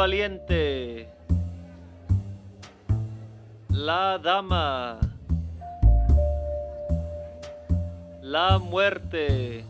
valiente. 0.00 1.10
La 3.68 4.16
dama. 4.16 4.98
La 8.22 8.58
muerte. 8.58 9.62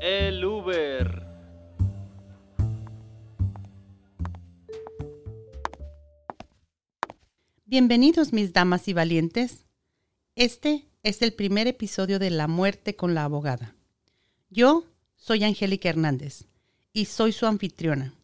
El 0.00 0.44
Uber. 0.44 1.22
Bienvenidos 7.66 8.32
mis 8.32 8.52
damas 8.52 8.88
y 8.88 8.94
valientes. 8.94 9.64
Este 10.34 10.88
es 11.04 11.22
el 11.22 11.34
primer 11.34 11.68
episodio 11.68 12.18
de 12.18 12.30
La 12.30 12.48
muerte 12.48 12.96
con 12.96 13.14
la 13.14 13.22
abogada. 13.22 13.76
Yo 14.48 14.82
soy 15.14 15.44
Angélica 15.44 15.88
Hernández 15.88 16.49
y 16.92 17.04
soy 17.06 17.32
su 17.32 17.46
anfitriona. 17.46 18.14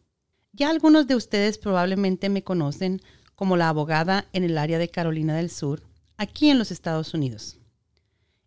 Ya 0.53 0.69
algunos 0.69 1.07
de 1.07 1.15
ustedes 1.15 1.57
probablemente 1.57 2.29
me 2.29 2.43
conocen 2.43 3.01
como 3.35 3.55
la 3.55 3.69
abogada 3.69 4.27
en 4.33 4.43
el 4.43 4.57
área 4.57 4.79
de 4.79 4.89
Carolina 4.89 5.35
del 5.35 5.51
Sur, 5.51 5.83
aquí 6.17 6.49
en 6.49 6.57
los 6.57 6.71
Estados 6.71 7.13
Unidos. 7.13 7.59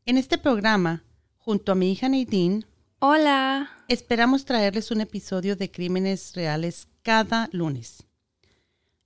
En 0.04 0.18
este 0.18 0.36
programa, 0.36 1.04
junto 1.38 1.72
a 1.72 1.76
mi 1.76 1.92
hija 1.92 2.08
Nadine, 2.08 2.66
Hola. 2.98 3.70
esperamos 3.88 4.44
traerles 4.44 4.90
un 4.90 5.00
episodio 5.00 5.54
de 5.56 5.70
crímenes 5.70 6.34
reales 6.34 6.88
cada 7.02 7.48
lunes. 7.52 8.04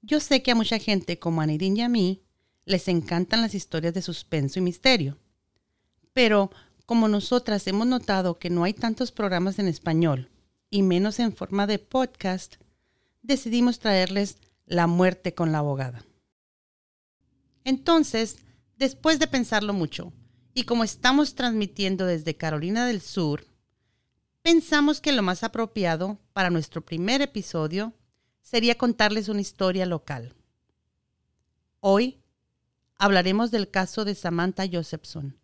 Yo 0.01 0.21
sé 0.21 0.43
que 0.43 0.51
a 0.51 0.55
mucha 0.55 0.79
gente 0.79 1.19
como 1.19 1.43
a 1.43 1.47
Nadine 1.47 1.81
y 1.81 1.83
a 1.83 1.89
mí 1.89 2.23
les 2.65 2.89
encantan 2.89 3.43
las 3.43 3.55
historias 3.55 3.93
de 3.93 4.03
suspenso 4.03 4.59
y 4.59 4.63
misterio, 4.63 5.19
pero 6.15 6.51
como 6.87 7.09
nosotras 7.09 7.67
hemos 7.67 7.87
notado 7.87 8.39
que 8.39 8.51
no 8.51 8.65
hay 8.65 8.73
tantos 8.73 9.13
programas 9.13 9.59
en 9.59 9.69
español 9.69 10.31
y 10.75 10.83
menos 10.83 11.21
en 11.21 11.33
forma 11.33 11.69
de 11.69 11.79
podcast, 11.79 12.57
decidimos 13.23 13.79
traerles 13.79 14.39
La 14.67 14.89
muerte 14.89 15.33
con 15.33 15.53
la 15.53 15.59
abogada. 15.59 16.05
Entonces, 17.63 18.39
después 18.77 19.21
de 19.21 19.29
pensarlo 19.29 19.73
mucho, 19.73 20.13
y 20.53 20.65
como 20.65 20.83
estamos 20.83 21.37
transmitiendo 21.37 22.07
desde 22.07 22.37
Carolina 22.37 22.89
del 22.89 23.03
Sur, 23.03 23.47
pensamos 24.43 25.01
que 25.01 25.13
lo 25.13 25.23
más 25.23 25.45
apropiado 25.45 26.19
para 26.33 26.51
nuestro 26.51 26.85
primer 26.85 27.23
episodio 27.23 27.93
sería 28.43 28.77
contarles 28.77 29.29
una 29.29 29.43
historia 29.43 29.87
local. 29.87 30.35
Hoy 31.79 32.19
hablaremos 32.99 33.53
del 33.53 33.71
caso 33.71 34.05
de 34.05 34.17
Samantha 34.17 34.65
Josephson, 34.69 35.39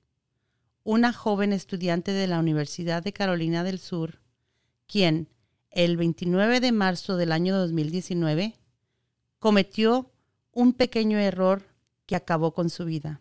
una 0.82 1.12
joven 1.12 1.52
estudiante 1.52 2.10
de 2.10 2.26
la 2.26 2.40
Universidad 2.40 3.04
de 3.04 3.12
Carolina 3.12 3.62
del 3.62 3.78
Sur, 3.78 4.18
quien 4.90 5.28
el 5.70 5.96
29 5.96 6.58
de 6.58 6.72
marzo 6.72 7.16
del 7.16 7.30
año 7.30 7.56
2019 7.56 8.56
cometió 9.38 10.10
un 10.50 10.72
pequeño 10.72 11.16
error 11.16 11.62
que 12.06 12.16
acabó 12.16 12.52
con 12.54 12.70
su 12.70 12.84
vida. 12.84 13.20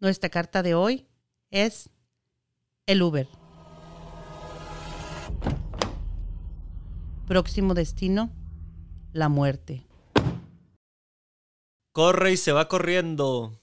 Nuestra 0.00 0.28
carta 0.28 0.62
de 0.62 0.74
hoy 0.74 1.06
es 1.50 1.88
el 2.84 3.02
Uber. 3.02 3.26
Próximo 7.26 7.72
destino, 7.72 8.30
la 9.14 9.30
muerte. 9.30 9.86
Corre 11.92 12.32
y 12.32 12.36
se 12.36 12.52
va 12.52 12.68
corriendo. 12.68 13.61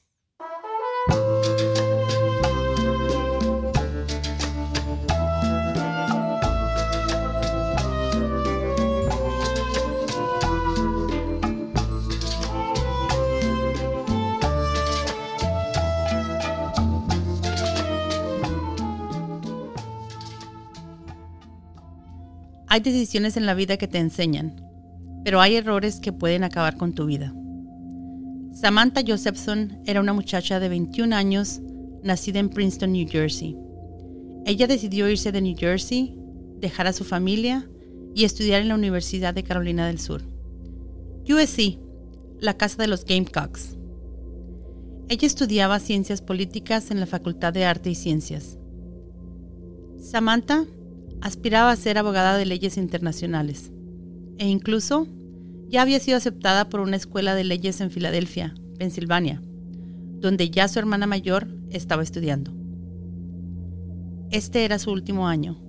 Hay 22.71 22.81
decisiones 22.81 23.35
en 23.35 23.47
la 23.47 23.55
vida 23.55 23.77
que 23.77 23.87
te 23.87 23.97
enseñan, 23.97 24.63
pero 25.25 25.41
hay 25.41 25.55
errores 25.55 25.99
que 25.99 26.13
pueden 26.13 26.43
acabar 26.43 26.77
con 26.77 26.93
tu 26.93 27.07
vida. 27.07 27.33
Samantha 28.53 29.01
Josephson 29.05 29.81
era 29.87 29.99
una 29.99 30.13
muchacha 30.13 30.59
de 30.59 30.69
21 30.69 31.15
años, 31.15 31.61
nacida 32.03 32.37
en 32.37 32.49
Princeton, 32.49 32.91
New 32.93 33.07
Jersey. 33.09 33.57
Ella 34.45 34.67
decidió 34.67 35.09
irse 35.09 35.31
de 35.31 35.41
New 35.41 35.55
Jersey, 35.57 36.15
dejar 36.59 36.85
a 36.85 36.93
su 36.93 37.03
familia 37.03 37.67
y 38.13 38.25
estudiar 38.25 38.61
en 38.61 38.67
la 38.67 38.75
Universidad 38.75 39.33
de 39.33 39.43
Carolina 39.43 39.87
del 39.87 39.99
Sur. 39.99 40.21
USC, 41.27 41.79
la 42.39 42.55
casa 42.55 42.83
de 42.83 42.87
los 42.87 43.03
Gamecocks. 43.03 43.77
Ella 45.07 45.25
estudiaba 45.25 45.79
ciencias 45.79 46.21
políticas 46.21 46.91
en 46.91 46.99
la 46.99 47.07
Facultad 47.07 47.51
de 47.51 47.65
Arte 47.65 47.89
y 47.89 47.95
Ciencias. 47.95 48.59
Samantha 49.97 50.65
aspiraba 51.21 51.71
a 51.71 51.75
ser 51.75 51.97
abogada 51.97 52.37
de 52.37 52.45
leyes 52.45 52.77
internacionales 52.77 53.71
e 54.37 54.47
incluso 54.47 55.07
ya 55.67 55.81
había 55.81 55.99
sido 55.99 56.17
aceptada 56.17 56.69
por 56.69 56.79
una 56.79 56.95
escuela 56.95 57.35
de 57.35 57.43
leyes 57.43 57.79
en 57.81 57.91
Filadelfia, 57.91 58.55
Pensilvania, 58.77 59.41
donde 60.19 60.49
ya 60.49 60.67
su 60.67 60.79
hermana 60.79 61.05
mayor 61.05 61.47
estaba 61.69 62.03
estudiando. 62.03 62.53
Este 64.31 64.65
era 64.65 64.79
su 64.79 64.91
último 64.91 65.27
año 65.27 65.59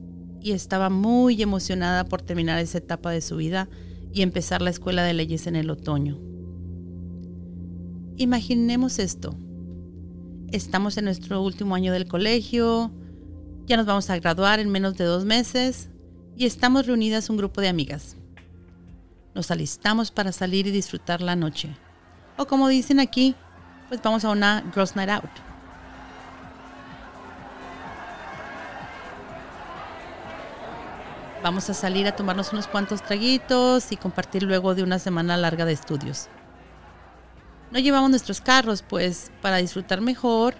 y 0.40 0.52
estaba 0.52 0.88
muy 0.88 1.42
emocionada 1.42 2.04
por 2.04 2.22
terminar 2.22 2.58
esa 2.58 2.78
etapa 2.78 3.10
de 3.10 3.20
su 3.20 3.36
vida 3.36 3.68
y 4.12 4.22
empezar 4.22 4.62
la 4.62 4.70
escuela 4.70 5.04
de 5.04 5.14
leyes 5.14 5.46
en 5.46 5.56
el 5.56 5.70
otoño. 5.70 6.18
Imaginemos 8.16 8.98
esto. 8.98 9.36
Estamos 10.52 10.96
en 10.98 11.04
nuestro 11.06 11.42
último 11.42 11.74
año 11.74 11.92
del 11.92 12.06
colegio, 12.06 12.92
ya 13.66 13.76
nos 13.76 13.86
vamos 13.86 14.10
a 14.10 14.18
graduar 14.18 14.60
en 14.60 14.70
menos 14.70 14.96
de 14.96 15.04
dos 15.04 15.24
meses 15.24 15.88
y 16.36 16.46
estamos 16.46 16.86
reunidas 16.86 17.30
un 17.30 17.36
grupo 17.36 17.60
de 17.60 17.68
amigas. 17.68 18.16
Nos 19.34 19.50
alistamos 19.50 20.10
para 20.10 20.32
salir 20.32 20.66
y 20.66 20.70
disfrutar 20.70 21.20
la 21.20 21.36
noche. 21.36 21.76
O 22.36 22.46
como 22.46 22.68
dicen 22.68 22.98
aquí, 23.00 23.34
pues 23.88 24.00
vamos 24.02 24.24
a 24.24 24.30
una 24.30 24.64
Girls 24.74 24.96
Night 24.96 25.10
Out. 25.10 25.30
Vamos 31.42 31.70
a 31.70 31.74
salir 31.74 32.06
a 32.06 32.14
tomarnos 32.14 32.52
unos 32.52 32.66
cuantos 32.66 33.02
traguitos 33.02 33.92
y 33.92 33.96
compartir 33.96 34.42
luego 34.42 34.74
de 34.74 34.82
una 34.82 34.98
semana 34.98 35.36
larga 35.36 35.64
de 35.64 35.72
estudios. 35.72 36.28
No 37.70 37.78
llevamos 37.78 38.10
nuestros 38.10 38.40
carros, 38.40 38.82
pues, 38.82 39.30
para 39.40 39.56
disfrutar 39.56 40.00
mejor, 40.00 40.54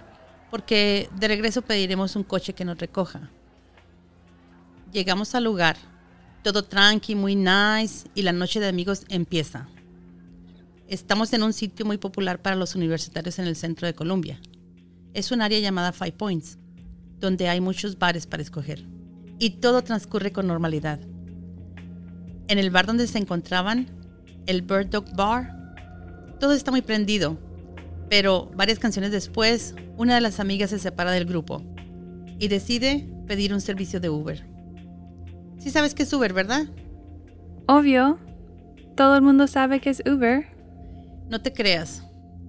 porque 0.50 1.08
de 1.18 1.28
regreso 1.28 1.62
pediremos 1.62 2.16
un 2.16 2.24
coche 2.24 2.52
que 2.52 2.64
nos 2.64 2.78
recoja. 2.78 3.30
Llegamos 4.92 5.34
al 5.34 5.44
lugar, 5.44 5.76
todo 6.42 6.64
tranqui, 6.64 7.14
muy 7.14 7.36
nice, 7.36 8.08
y 8.14 8.22
la 8.22 8.32
noche 8.32 8.60
de 8.60 8.68
amigos 8.68 9.04
empieza. 9.08 9.68
Estamos 10.88 11.32
en 11.32 11.44
un 11.44 11.52
sitio 11.52 11.86
muy 11.86 11.98
popular 11.98 12.42
para 12.42 12.56
los 12.56 12.74
universitarios 12.74 13.38
en 13.38 13.46
el 13.46 13.54
centro 13.54 13.86
de 13.86 13.94
Colombia. 13.94 14.40
Es 15.14 15.30
un 15.30 15.40
área 15.40 15.60
llamada 15.60 15.92
Five 15.92 16.12
Points, 16.12 16.58
donde 17.20 17.48
hay 17.48 17.60
muchos 17.60 17.98
bares 17.98 18.26
para 18.26 18.42
escoger. 18.42 18.84
Y 19.38 19.50
todo 19.50 19.82
transcurre 19.82 20.32
con 20.32 20.48
normalidad. 20.48 20.98
En 22.48 22.58
el 22.58 22.70
bar 22.70 22.86
donde 22.86 23.06
se 23.06 23.18
encontraban, 23.18 23.86
el 24.46 24.62
Bird 24.62 24.88
Dog 24.88 25.14
Bar, 25.14 25.56
todo 26.40 26.52
está 26.52 26.72
muy 26.72 26.82
prendido. 26.82 27.38
Pero 28.10 28.50
varias 28.56 28.78
canciones 28.78 29.12
después, 29.12 29.74
una 29.96 30.16
de 30.16 30.20
las 30.20 30.40
amigas 30.40 30.70
se 30.70 30.78
separa 30.78 31.12
del 31.12 31.24
grupo 31.24 31.62
y 32.38 32.48
decide 32.48 33.08
pedir 33.26 33.54
un 33.54 33.60
servicio 33.60 34.00
de 34.00 34.10
Uber. 34.10 34.44
Sí 35.58 35.70
sabes 35.70 35.94
qué 35.94 36.02
es 36.02 36.12
Uber, 36.12 36.32
¿verdad? 36.32 36.66
Obvio. 37.66 38.18
Todo 38.96 39.14
el 39.14 39.22
mundo 39.22 39.46
sabe 39.46 39.80
que 39.80 39.90
es 39.90 40.02
Uber. 40.04 40.46
No 41.30 41.40
te 41.40 41.52
creas. 41.52 42.04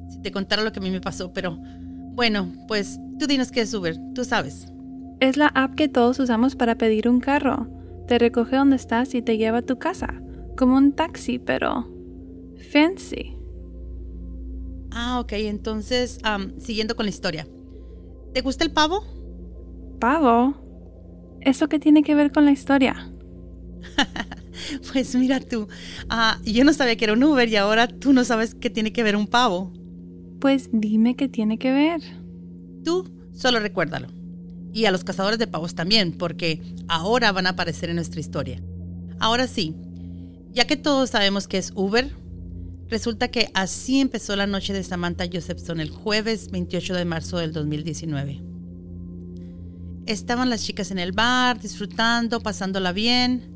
Si 0.10 0.20
te 0.22 0.32
contara 0.32 0.64
lo 0.64 0.72
que 0.72 0.80
a 0.80 0.82
mí 0.82 0.90
me 0.90 1.00
pasó, 1.00 1.32
pero 1.32 1.58
bueno, 1.60 2.52
pues 2.68 3.00
tú 3.20 3.28
dinos 3.28 3.52
qué 3.52 3.62
es 3.62 3.74
Uber, 3.74 3.96
tú 4.16 4.26
sabes. 4.26 4.74
Es 5.20 5.38
la 5.38 5.48
app 5.48 5.76
que 5.76 5.88
todos 5.88 6.20
usamos 6.20 6.56
para 6.56 6.76
pedir 6.76 7.08
un 7.08 7.20
carro. 7.20 7.68
Te 8.08 8.18
recoge 8.18 8.56
donde 8.56 8.78
estás 8.78 9.14
y 9.14 9.22
te 9.22 9.38
lleva 9.38 9.60
a 9.60 9.62
tu 9.62 9.78
casa. 9.78 10.22
Como 10.58 10.76
un 10.76 10.94
taxi, 10.94 11.38
pero 11.38 11.88
fancy. 12.72 13.41
Ah, 14.92 15.20
ok, 15.20 15.34
entonces, 15.34 16.20
am, 16.24 16.60
siguiendo 16.60 16.96
con 16.96 17.06
la 17.06 17.10
historia. 17.10 17.48
¿Te 18.34 18.42
gusta 18.42 18.64
el 18.64 18.72
pavo? 18.72 19.04
¿Pavo? 20.00 20.56
¿Eso 21.42 21.68
qué 21.68 21.80
tiene 21.80 22.04
que 22.04 22.16
ver 22.16 22.32
con 22.32 22.46
la 22.46 22.52
historia? 22.52 23.12
Pues 24.92 25.16
mira 25.16 25.40
tú, 25.40 25.68
ah, 26.10 26.38
yo 26.44 26.64
no 26.64 26.74
sabía 26.74 26.96
que 26.96 27.06
era 27.06 27.14
un 27.14 27.24
Uber 27.24 27.48
y 27.48 27.56
ahora 27.56 27.88
tú 27.88 28.14
no 28.14 28.24
sabes 28.24 28.54
qué 28.54 28.70
tiene 28.70 28.94
que 28.94 29.02
ver 29.02 29.16
un 29.16 29.26
pavo. 29.26 29.74
Pues 30.40 30.70
dime 30.72 31.16
qué 31.16 31.28
tiene 31.28 31.58
que 31.58 31.72
ver. 31.72 32.02
Tú 32.84 33.10
solo 33.34 33.60
recuérdalo. 33.60 34.10
Y 34.74 34.86
a 34.86 34.92
los 34.92 35.04
cazadores 35.04 35.40
de 35.40 35.48
pavos 35.48 35.74
también, 35.74 36.14
porque 36.14 36.62
ahora 36.88 37.32
van 37.32 37.48
a 37.48 37.52
aparecer 37.52 37.90
en 37.90 37.96
nuestra 37.96 38.20
historia. 38.20 38.62
Ahora 39.20 39.48
sí, 39.48 39.76
ya 40.52 40.66
que 40.66 40.78
todos 40.78 41.10
sabemos 41.10 41.48
que 41.48 41.58
es 41.58 41.72
Uber, 41.76 42.12
resulta 42.92 43.30
que 43.30 43.50
así 43.54 44.02
empezó 44.02 44.36
la 44.36 44.46
noche 44.46 44.74
de 44.74 44.84
Samantha 44.84 45.24
Josephson 45.32 45.80
el 45.80 45.90
jueves 45.90 46.52
28 46.52 46.94
de 46.94 47.06
marzo 47.06 47.38
del 47.38 47.54
2019. 47.54 48.44
Estaban 50.08 50.50
las 50.50 50.66
chicas 50.66 50.92
en 50.92 51.00
el 51.00 51.14
bar, 51.14 51.62
disfrutando, 51.62 52.42
pasándola 52.42 52.92
bien. 52.92 53.50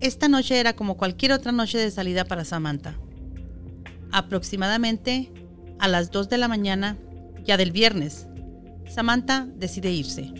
Esta 0.00 0.28
noche 0.28 0.60
era 0.60 0.74
como 0.74 0.98
cualquier 0.98 1.32
otra 1.32 1.52
noche 1.52 1.78
de 1.78 1.90
salida 1.90 2.26
para 2.26 2.44
Samantha. 2.44 2.98
Aproximadamente 4.12 5.32
a 5.78 5.88
las 5.88 6.10
2 6.10 6.28
de 6.28 6.36
la 6.36 6.48
mañana, 6.48 6.98
ya 7.46 7.56
del 7.56 7.72
viernes, 7.72 8.26
Samantha 8.90 9.48
decide 9.56 9.90
irse. 9.90 10.30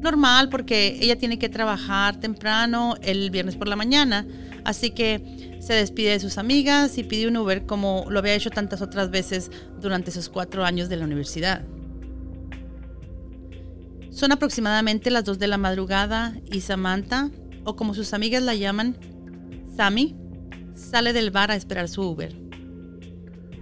Normal 0.00 0.48
porque 0.48 0.96
ella 1.00 1.18
tiene 1.18 1.40
que 1.40 1.48
trabajar 1.48 2.20
temprano 2.20 2.94
el 3.02 3.30
viernes 3.30 3.56
por 3.56 3.66
la 3.66 3.74
mañana, 3.74 4.28
así 4.64 4.90
que 4.90 5.35
se 5.66 5.74
despide 5.74 6.10
de 6.10 6.20
sus 6.20 6.38
amigas 6.38 6.96
y 6.98 7.04
pide 7.04 7.28
un 7.28 7.36
Uber 7.36 7.66
como 7.66 8.06
lo 8.08 8.18
había 8.18 8.34
hecho 8.34 8.50
tantas 8.50 8.82
otras 8.82 9.10
veces 9.10 9.50
durante 9.80 10.10
sus 10.10 10.28
cuatro 10.28 10.64
años 10.64 10.88
de 10.88 10.96
la 10.96 11.04
universidad. 11.04 11.64
Son 14.10 14.32
aproximadamente 14.32 15.10
las 15.10 15.24
2 15.24 15.38
de 15.38 15.46
la 15.48 15.58
madrugada 15.58 16.34
y 16.50 16.60
Samantha, 16.60 17.30
o 17.64 17.76
como 17.76 17.94
sus 17.94 18.14
amigas 18.14 18.42
la 18.42 18.54
llaman, 18.54 18.96
Sammy, 19.76 20.16
sale 20.74 21.12
del 21.12 21.30
bar 21.30 21.50
a 21.50 21.56
esperar 21.56 21.88
su 21.88 22.02
Uber. 22.02 22.34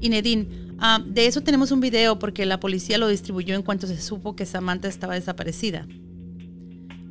Y 0.01 0.11
Nedine, 0.11 0.65
Ah, 0.79 1.03
de 1.05 1.27
eso 1.27 1.41
tenemos 1.43 1.71
un 1.71 1.81
video 1.81 2.19
porque 2.19 2.47
la 2.47 2.61
policía 2.61 2.99
lo 2.99 3.09
distribuyó 3.09 3.55
en 3.55 3.63
cuanto 3.63 3.87
se 3.87 4.01
supo 4.01 4.35
que 4.35 4.47
Samantha 4.47 4.89
estaba 4.89 5.15
desaparecida. 5.15 5.87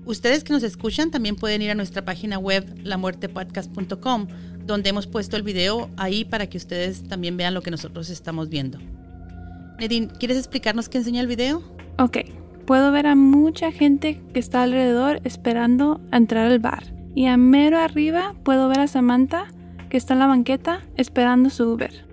Ustedes 0.05 0.43
que 0.43 0.51
nos 0.51 0.63
escuchan 0.63 1.11
también 1.11 1.37
pueden 1.37 1.61
ir 1.61 1.71
a 1.71 1.75
nuestra 1.75 2.03
página 2.03 2.37
web 2.37 2.65
lamuertepodcast.com, 2.83 4.27
donde 4.65 4.89
hemos 4.89 5.07
puesto 5.07 5.36
el 5.36 5.44
video 5.44 5.89
ahí 5.98 6.25
para 6.25 6.48
que 6.48 6.57
ustedes 6.57 7.04
también 7.04 7.38
vean 7.38 7.54
lo 7.54 7.62
que 7.62 7.71
nosotros 7.71 8.10
estamos 8.10 8.50
viendo. 8.50 8.80
Nedine, 9.80 10.07
¿quieres 10.19 10.38
explicarnos 10.38 10.89
qué 10.89 11.00
enseña 11.00 11.21
el 11.21 11.27
video? 11.27 11.62
Ok, 11.98 12.19
puedo 12.65 12.92
ver 12.92 13.07
a 13.07 13.15
mucha 13.15 13.71
gente 13.71 14.21
que 14.33 14.39
está 14.39 14.63
alrededor 14.63 15.19
esperando 15.24 16.00
a 16.12 16.18
entrar 16.18 16.48
al 16.51 16.60
bar. 16.60 16.83
Y 17.15 17.27
a 17.27 17.38
mero 17.38 17.80
arriba 17.80 18.36
puedo 18.44 18.68
ver 18.69 18.80
a 18.80 18.88
Samantha 18.88 19.48
que 19.89 19.98
está 19.98 20.13
en 20.13 20.19
la 20.19 20.27
banqueta 20.27 20.81
esperando 20.95 21.51
su 21.51 21.71
Uber. 21.71 22.07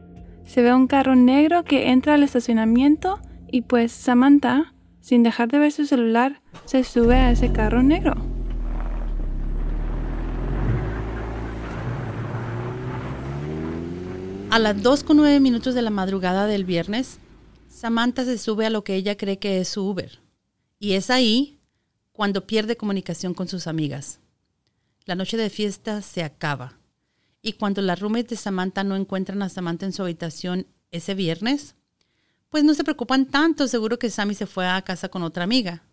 Se 0.45 0.63
ve 0.63 0.75
un 0.75 0.87
carro 0.87 1.17
negro 1.17 1.65
que 1.65 1.91
entra 1.91 2.15
al 2.15 2.23
estacionamiento 2.23 3.21
y 3.51 3.63
pues 3.63 3.93
Samantha, 3.93 4.75
sin 5.01 5.23
dejar 5.23 5.49
de 5.49 5.61
ver 5.61 5.73
su 5.73 5.87
celular, 5.87 6.43
se 6.67 6.85
sube 6.85 7.15
a 7.15 7.31
ese 7.31 7.53
carro 7.53 7.83
negro. 7.83 8.30
A 14.51 14.59
las 14.59 14.83
2 14.83 15.05
con 15.05 15.17
9 15.19 15.39
minutos 15.39 15.77
de 15.77 15.83
la 15.83 15.91
madrugada 15.91 16.49
del 16.49 16.65
viernes, 16.65 17.21
Samantha 17.69 18.25
se 18.25 18.37
sube 18.37 18.67
a 18.67 18.71
lo 18.71 18.83
que 18.83 18.97
ella 18.97 19.17
cree 19.17 19.39
que 19.39 19.61
es 19.61 19.69
su 19.69 19.89
Uber. 19.89 20.19
Y 20.81 20.95
es 20.95 21.09
ahí 21.09 21.61
cuando 22.11 22.49
pierde 22.49 22.77
comunicación 22.77 23.33
con 23.33 23.47
sus 23.47 23.69
amigas. 23.69 24.19
La 25.05 25.15
noche 25.15 25.37
de 25.37 25.51
fiesta 25.51 26.03
se 26.03 26.25
acaba. 26.25 26.81
Y 27.41 27.53
cuando 27.53 27.81
las 27.81 28.01
roommates 28.01 28.31
de 28.31 28.37
Samantha 28.37 28.83
no 28.83 28.97
encuentran 28.97 29.41
a 29.43 29.49
Samantha 29.49 29.87
en 29.87 29.93
su 29.93 30.03
habitación 30.03 30.67
ese 30.91 31.15
viernes, 31.15 31.77
pues 32.49 32.65
no 32.65 32.75
se 32.75 32.83
preocupan 32.83 33.27
tanto, 33.27 33.69
seguro 33.69 34.01
que 34.01 34.11
Sammy 34.11 34.35
se 34.35 34.47
fue 34.47 34.67
a 34.67 34.83
casa 34.83 35.09
con 35.09 35.23
otra 35.23 35.45
amiga. 35.45 35.85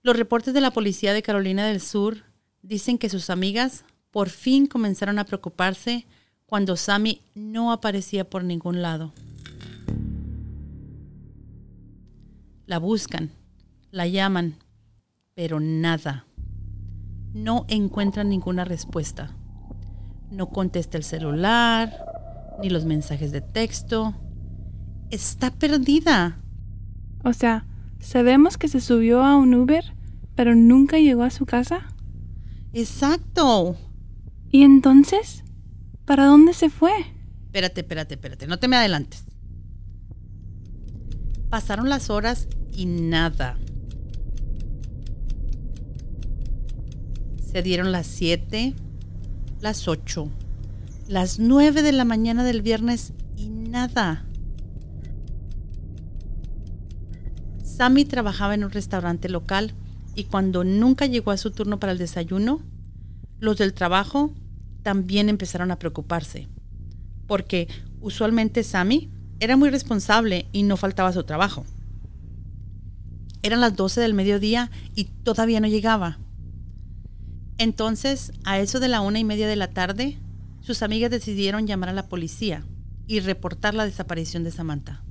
Los 0.00 0.16
reportes 0.16 0.54
de 0.54 0.62
la 0.62 0.70
policía 0.70 1.12
de 1.12 1.22
Carolina 1.22 1.66
del 1.66 1.82
Sur 1.82 2.24
dicen 2.62 2.96
que 2.96 3.10
sus 3.10 3.28
amigas 3.28 3.84
por 4.10 4.30
fin 4.30 4.66
comenzaron 4.66 5.18
a 5.18 5.26
preocuparse 5.26 6.06
cuando 6.54 6.76
Sammy 6.76 7.20
no 7.34 7.72
aparecía 7.72 8.30
por 8.30 8.44
ningún 8.44 8.80
lado. 8.80 9.12
La 12.64 12.78
buscan, 12.78 13.32
la 13.90 14.06
llaman, 14.06 14.54
pero 15.34 15.58
nada. 15.58 16.26
No 17.32 17.64
encuentran 17.66 18.28
ninguna 18.28 18.64
respuesta 18.64 19.34
no 20.30 20.50
contesta 20.50 20.96
el 20.96 21.02
celular, 21.02 21.92
ni 22.62 22.70
los 22.70 22.84
mensajes 22.84 23.32
de 23.32 23.40
texto. 23.40 24.14
Está 25.10 25.50
perdida. 25.50 26.38
O 27.24 27.32
sea, 27.32 27.66
sabemos 27.98 28.58
que 28.58 28.68
se 28.68 28.80
subió 28.80 29.24
a 29.24 29.36
un 29.36 29.54
Uber, 29.54 29.84
pero 30.36 30.54
nunca 30.54 31.00
llegó 31.00 31.24
a 31.24 31.30
su 31.30 31.46
casa. 31.46 31.88
Exacto. 32.72 33.76
¿Y 34.52 34.62
entonces? 34.62 35.42
¿Para 36.04 36.26
dónde 36.26 36.52
se 36.52 36.68
fue? 36.68 36.92
Espérate, 37.46 37.80
espérate, 37.80 38.14
espérate, 38.14 38.46
no 38.46 38.58
te 38.58 38.68
me 38.68 38.76
adelantes. 38.76 39.24
Pasaron 41.48 41.88
las 41.88 42.10
horas 42.10 42.48
y 42.72 42.86
nada. 42.86 43.56
Se 47.50 47.62
dieron 47.62 47.92
las 47.92 48.06
siete, 48.06 48.74
las 49.60 49.86
8, 49.88 50.28
las 51.08 51.38
9 51.38 51.82
de 51.82 51.92
la 51.92 52.04
mañana 52.04 52.44
del 52.44 52.60
viernes 52.60 53.12
y 53.36 53.48
nada. 53.48 54.26
Sammy 57.62 58.04
trabajaba 58.04 58.54
en 58.54 58.64
un 58.64 58.70
restaurante 58.70 59.28
local 59.28 59.74
y 60.14 60.24
cuando 60.24 60.64
nunca 60.64 61.06
llegó 61.06 61.30
a 61.30 61.36
su 61.36 61.50
turno 61.50 61.78
para 61.78 61.92
el 61.92 61.98
desayuno, 61.98 62.60
los 63.38 63.58
del 63.58 63.74
trabajo 63.74 64.32
también 64.84 65.28
empezaron 65.28 65.72
a 65.72 65.78
preocuparse, 65.80 66.46
porque 67.26 67.66
usualmente 68.00 68.62
Sammy 68.62 69.10
era 69.40 69.56
muy 69.56 69.70
responsable 69.70 70.46
y 70.52 70.62
no 70.62 70.76
faltaba 70.76 71.12
su 71.12 71.24
trabajo. 71.24 71.64
Eran 73.42 73.60
las 73.60 73.74
12 73.74 74.00
del 74.00 74.14
mediodía 74.14 74.70
y 74.94 75.04
todavía 75.04 75.58
no 75.58 75.66
llegaba. 75.66 76.18
Entonces, 77.58 78.32
a 78.44 78.60
eso 78.60 78.78
de 78.78 78.88
la 78.88 79.00
una 79.00 79.18
y 79.18 79.24
media 79.24 79.48
de 79.48 79.56
la 79.56 79.70
tarde, 79.70 80.18
sus 80.60 80.82
amigas 80.82 81.10
decidieron 81.10 81.66
llamar 81.66 81.88
a 81.88 81.94
la 81.94 82.08
policía 82.08 82.64
y 83.06 83.20
reportar 83.20 83.74
la 83.74 83.84
desaparición 83.84 84.44
de 84.44 84.50
Samantha. 84.50 85.02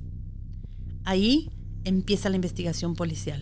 Ahí 1.04 1.50
empieza 1.84 2.28
la 2.28 2.36
investigación 2.36 2.94
policial. 2.94 3.40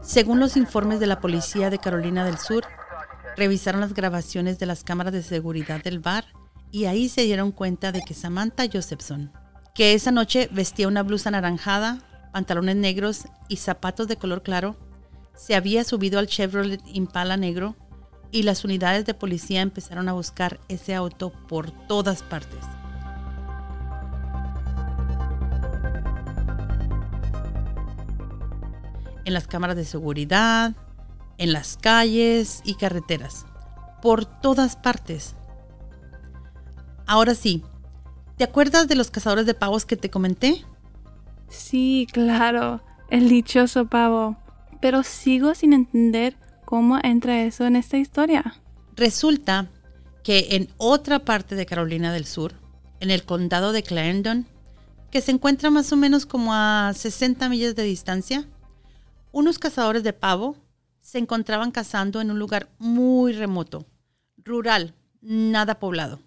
Según 0.00 0.40
los 0.40 0.56
informes 0.56 1.00
de 1.00 1.06
la 1.06 1.20
policía 1.20 1.70
de 1.70 1.78
Carolina 1.78 2.24
del 2.24 2.38
Sur, 2.38 2.64
revisaron 3.36 3.80
las 3.80 3.94
grabaciones 3.94 4.58
de 4.58 4.66
las 4.66 4.84
cámaras 4.84 5.12
de 5.12 5.22
seguridad 5.22 5.82
del 5.82 5.98
bar 6.00 6.24
y 6.70 6.86
ahí 6.86 7.08
se 7.08 7.22
dieron 7.22 7.52
cuenta 7.52 7.92
de 7.92 8.00
que 8.00 8.14
Samantha 8.14 8.64
Josephson, 8.72 9.32
que 9.74 9.94
esa 9.94 10.10
noche 10.10 10.48
vestía 10.50 10.88
una 10.88 11.02
blusa 11.02 11.28
anaranjada, 11.28 11.98
pantalones 12.32 12.76
negros 12.76 13.26
y 13.48 13.56
zapatos 13.56 14.08
de 14.08 14.16
color 14.16 14.42
claro, 14.42 14.76
se 15.34 15.54
había 15.54 15.84
subido 15.84 16.18
al 16.18 16.26
Chevrolet 16.26 16.80
Impala 16.86 17.36
negro 17.36 17.76
y 18.30 18.42
las 18.42 18.64
unidades 18.64 19.04
de 19.04 19.14
policía 19.14 19.60
empezaron 19.60 20.08
a 20.08 20.12
buscar 20.12 20.58
ese 20.68 20.94
auto 20.94 21.32
por 21.48 21.70
todas 21.86 22.22
partes. 22.22 22.77
En 29.28 29.34
las 29.34 29.46
cámaras 29.46 29.76
de 29.76 29.84
seguridad, 29.84 30.74
en 31.36 31.52
las 31.52 31.76
calles 31.76 32.62
y 32.64 32.74
carreteras, 32.74 33.44
por 34.00 34.24
todas 34.24 34.74
partes. 34.74 35.34
Ahora 37.06 37.34
sí, 37.34 37.62
¿te 38.38 38.44
acuerdas 38.44 38.88
de 38.88 38.94
los 38.94 39.10
cazadores 39.10 39.44
de 39.44 39.52
pavos 39.52 39.84
que 39.84 39.96
te 39.96 40.08
comenté? 40.08 40.64
Sí, 41.48 42.06
claro, 42.10 42.80
el 43.10 43.28
dichoso 43.28 43.86
pavo. 43.86 44.36
Pero 44.80 45.02
sigo 45.02 45.54
sin 45.54 45.74
entender 45.74 46.36
cómo 46.64 46.98
entra 47.02 47.42
eso 47.44 47.66
en 47.66 47.76
esta 47.76 47.98
historia. 47.98 48.54
Resulta 48.96 49.68
que 50.24 50.48
en 50.52 50.68
otra 50.78 51.18
parte 51.18 51.54
de 51.54 51.66
Carolina 51.66 52.12
del 52.12 52.24
Sur, 52.24 52.54
en 53.00 53.10
el 53.10 53.24
condado 53.24 53.72
de 53.72 53.82
Clarendon, 53.82 54.46
que 55.10 55.20
se 55.20 55.32
encuentra 55.32 55.68
más 55.70 55.92
o 55.92 55.96
menos 55.96 56.24
como 56.24 56.54
a 56.54 56.92
60 56.94 57.48
millas 57.48 57.74
de 57.74 57.82
distancia, 57.82 58.46
unos 59.32 59.58
cazadores 59.58 60.02
de 60.02 60.12
pavo 60.12 60.56
se 61.00 61.18
encontraban 61.18 61.70
cazando 61.70 62.20
en 62.20 62.30
un 62.30 62.38
lugar 62.38 62.68
muy 62.78 63.32
remoto, 63.32 63.86
rural, 64.36 64.94
nada 65.20 65.78
poblado. 65.78 66.20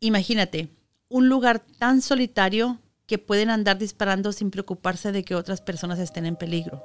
Imagínate, 0.00 0.68
un 1.08 1.28
lugar 1.28 1.60
tan 1.78 2.02
solitario 2.02 2.78
que 3.06 3.18
pueden 3.18 3.50
andar 3.50 3.78
disparando 3.78 4.32
sin 4.32 4.50
preocuparse 4.50 5.12
de 5.12 5.24
que 5.24 5.34
otras 5.34 5.60
personas 5.60 5.98
estén 5.98 6.26
en 6.26 6.36
peligro. 6.36 6.82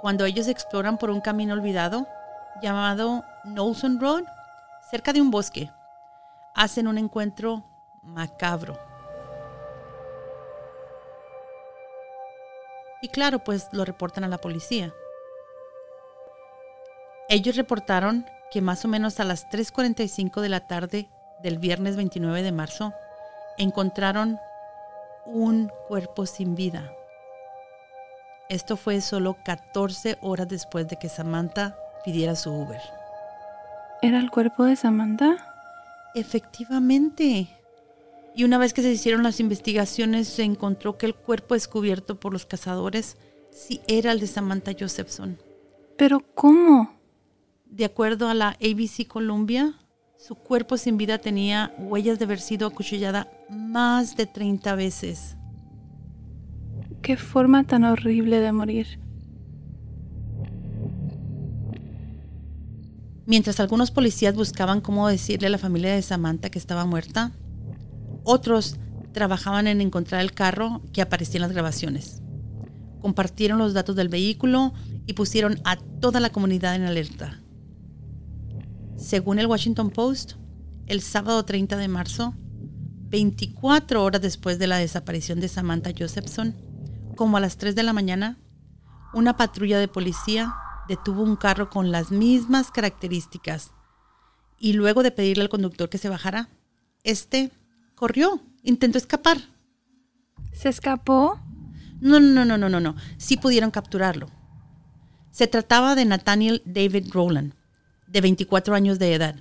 Cuando 0.00 0.26
ellos 0.26 0.48
exploran 0.48 0.98
por 0.98 1.08
un 1.08 1.22
camino 1.22 1.54
olvidado 1.54 2.06
llamado 2.62 3.24
Nolson 3.44 3.98
Road, 4.00 4.24
cerca 4.90 5.12
de 5.14 5.22
un 5.22 5.30
bosque, 5.30 5.70
hacen 6.54 6.88
un 6.88 6.98
encuentro 6.98 7.64
macabro. 8.04 8.78
Y 13.02 13.08
claro, 13.08 13.40
pues 13.40 13.68
lo 13.72 13.84
reportan 13.84 14.24
a 14.24 14.28
la 14.28 14.38
policía. 14.38 14.94
Ellos 17.28 17.56
reportaron 17.56 18.24
que 18.50 18.60
más 18.60 18.84
o 18.84 18.88
menos 18.88 19.20
a 19.20 19.24
las 19.24 19.48
3.45 19.50 20.40
de 20.40 20.48
la 20.48 20.66
tarde 20.66 21.08
del 21.42 21.58
viernes 21.58 21.96
29 21.96 22.42
de 22.42 22.52
marzo 22.52 22.92
encontraron 23.58 24.38
un 25.26 25.70
cuerpo 25.88 26.26
sin 26.26 26.54
vida. 26.54 26.90
Esto 28.48 28.76
fue 28.76 29.00
solo 29.00 29.36
14 29.44 30.18
horas 30.20 30.48
después 30.48 30.86
de 30.88 30.96
que 30.96 31.08
Samantha 31.08 31.76
pidiera 32.04 32.36
su 32.36 32.52
Uber. 32.52 32.80
¿Era 34.02 34.18
el 34.18 34.30
cuerpo 34.30 34.64
de 34.64 34.76
Samantha? 34.76 35.36
Efectivamente. 36.14 37.48
Y 38.36 38.44
una 38.44 38.58
vez 38.58 38.72
que 38.74 38.82
se 38.82 38.90
hicieron 38.90 39.22
las 39.22 39.38
investigaciones, 39.38 40.26
se 40.28 40.42
encontró 40.42 40.98
que 40.98 41.06
el 41.06 41.14
cuerpo 41.14 41.54
descubierto 41.54 42.18
por 42.18 42.32
los 42.32 42.46
cazadores 42.46 43.16
sí 43.50 43.80
era 43.86 44.10
el 44.10 44.18
de 44.18 44.26
Samantha 44.26 44.72
Josephson. 44.78 45.38
¿Pero 45.96 46.20
cómo? 46.34 46.94
De 47.66 47.84
acuerdo 47.84 48.28
a 48.28 48.34
la 48.34 48.48
ABC 48.60 49.06
Columbia, 49.06 49.74
su 50.16 50.34
cuerpo 50.34 50.76
sin 50.76 50.96
vida 50.96 51.18
tenía 51.18 51.74
huellas 51.78 52.18
de 52.18 52.24
haber 52.24 52.40
sido 52.40 52.66
acuchillada 52.66 53.30
más 53.50 54.16
de 54.16 54.26
30 54.26 54.74
veces. 54.74 55.36
Qué 57.02 57.16
forma 57.16 57.64
tan 57.64 57.84
horrible 57.84 58.40
de 58.40 58.52
morir. 58.52 58.98
Mientras 63.26 63.60
algunos 63.60 63.90
policías 63.90 64.34
buscaban 64.34 64.80
cómo 64.80 65.08
decirle 65.08 65.46
a 65.46 65.50
la 65.50 65.58
familia 65.58 65.94
de 65.94 66.02
Samantha 66.02 66.50
que 66.50 66.58
estaba 66.58 66.84
muerta, 66.84 67.32
otros 68.24 68.76
trabajaban 69.12 69.66
en 69.66 69.80
encontrar 69.80 70.20
el 70.20 70.32
carro 70.32 70.82
que 70.92 71.02
aparecía 71.02 71.38
en 71.38 71.42
las 71.42 71.52
grabaciones. 71.52 72.22
Compartieron 73.00 73.58
los 73.58 73.74
datos 73.74 73.96
del 73.96 74.08
vehículo 74.08 74.72
y 75.06 75.12
pusieron 75.12 75.60
a 75.64 75.76
toda 75.76 76.20
la 76.20 76.30
comunidad 76.30 76.74
en 76.74 76.84
alerta. 76.84 77.40
Según 78.96 79.38
el 79.38 79.46
Washington 79.46 79.90
Post, 79.90 80.32
el 80.86 81.00
sábado 81.00 81.44
30 81.44 81.76
de 81.76 81.88
marzo, 81.88 82.34
24 83.10 84.02
horas 84.02 84.20
después 84.20 84.58
de 84.58 84.66
la 84.66 84.78
desaparición 84.78 85.40
de 85.40 85.48
Samantha 85.48 85.92
Josephson, 85.96 86.54
como 87.14 87.36
a 87.36 87.40
las 87.40 87.56
3 87.58 87.74
de 87.74 87.82
la 87.82 87.92
mañana, 87.92 88.38
una 89.12 89.36
patrulla 89.36 89.78
de 89.78 89.88
policía 89.88 90.54
detuvo 90.88 91.22
un 91.22 91.36
carro 91.36 91.70
con 91.70 91.92
las 91.92 92.10
mismas 92.10 92.70
características 92.70 93.72
y 94.58 94.72
luego 94.72 95.02
de 95.02 95.12
pedirle 95.12 95.44
al 95.44 95.48
conductor 95.48 95.88
que 95.88 95.98
se 95.98 96.08
bajara, 96.08 96.48
este 97.02 97.52
corrió, 97.94 98.42
intentó 98.62 98.98
escapar. 98.98 99.38
¿Se 100.52 100.68
escapó? 100.68 101.40
No, 102.00 102.20
no, 102.20 102.44
no, 102.44 102.58
no, 102.58 102.68
no, 102.68 102.80
no. 102.80 102.96
Sí 103.16 103.36
pudieron 103.36 103.70
capturarlo. 103.70 104.28
Se 105.30 105.46
trataba 105.46 105.94
de 105.94 106.04
Nathaniel 106.04 106.62
David 106.64 107.08
Rowland, 107.12 107.54
de 108.06 108.20
24 108.20 108.74
años 108.74 108.98
de 108.98 109.14
edad, 109.14 109.36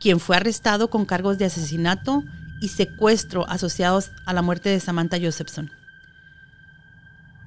quien 0.00 0.20
fue 0.20 0.36
arrestado 0.36 0.90
con 0.90 1.06
cargos 1.06 1.38
de 1.38 1.46
asesinato 1.46 2.22
y 2.60 2.68
secuestro 2.68 3.48
asociados 3.48 4.10
a 4.26 4.32
la 4.32 4.42
muerte 4.42 4.68
de 4.68 4.80
Samantha 4.80 5.18
Josephson. 5.20 5.70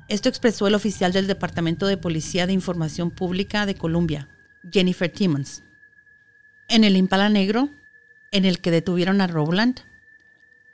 Esto 0.07 0.29
expresó 0.29 0.67
el 0.67 0.75
oficial 0.75 1.11
del 1.11 1.27
Departamento 1.27 1.85
de 1.85 1.97
Policía 1.97 2.47
de 2.47 2.53
Información 2.53 3.11
Pública 3.11 3.65
de 3.65 3.75
Columbia, 3.75 4.29
Jennifer 4.71 5.11
Timmons. 5.11 5.63
En 6.69 6.83
el 6.83 6.95
Impala 6.95 7.29
Negro, 7.29 7.69
en 8.31 8.45
el 8.45 8.59
que 8.59 8.71
detuvieron 8.71 9.19
a 9.21 9.27
Rowland, 9.27 9.81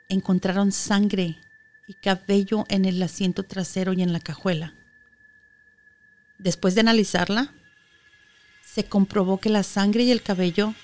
encontraron 0.08 0.72
sangre 0.72 1.38
y 1.86 1.94
cabello 1.94 2.64
en 2.68 2.84
el 2.84 3.02
asiento 3.02 3.42
trasero 3.42 3.92
y 3.92 4.02
en 4.02 4.12
la 4.12 4.20
cajuela. 4.20 4.74
Después 6.38 6.74
de 6.74 6.80
analizarla, 6.80 7.52
se 8.64 8.84
comprobó 8.84 9.38
que 9.38 9.50
la 9.50 9.62
sangre 9.62 10.02
y 10.02 10.10
el 10.10 10.22
cabello 10.22 10.74